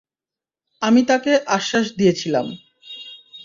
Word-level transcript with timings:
আমি 0.81 1.01
তাকে 1.03 1.31
আশ্বাস 1.47 1.85
দিয়েছিলাম। 1.97 2.45